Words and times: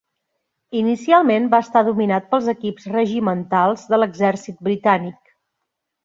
Inicialment 0.77 1.43
va 1.51 1.57
estar 1.65 1.83
dominat 1.91 2.25
pels 2.31 2.47
equips 2.55 2.87
regimentals 2.95 3.83
de 3.91 3.99
l'Exèrcit 4.05 4.65
Britànic. 4.69 5.35